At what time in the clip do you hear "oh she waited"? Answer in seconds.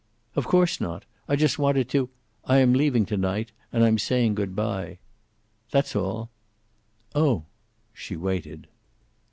7.13-8.65